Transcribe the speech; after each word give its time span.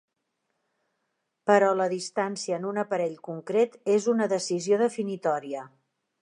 Però 1.51 1.67
la 1.81 1.87
distància 1.91 2.57
en 2.61 2.65
un 2.71 2.79
aparell 2.85 3.13
concret 3.31 3.77
és 3.99 4.09
una 4.15 4.29
decisió 4.33 4.81
definitòria. 4.85 5.69